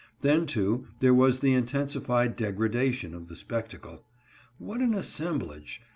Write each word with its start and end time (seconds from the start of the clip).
Then, 0.21 0.47
too, 0.47 0.87
there 0.99 1.13
was 1.13 1.41
the 1.41 1.53
intensified 1.53 2.35
degradation 2.35 3.13
of 3.13 3.27
the 3.27 3.35
spectacle. 3.35 4.03
What 4.57 4.81
an 4.81 4.95
assemblage 4.95 5.79